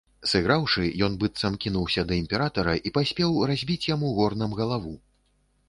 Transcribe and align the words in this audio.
Сыграўшы, 0.29 0.85
ён, 1.07 1.17
быццам, 1.23 1.57
кінуўся 1.65 2.05
да 2.11 2.17
імператара 2.23 2.73
і 2.89 2.95
паспеў 2.97 3.39
разбіць 3.53 3.81
яму 3.95 4.13
горнам 4.19 4.59
галаву. 4.65 4.99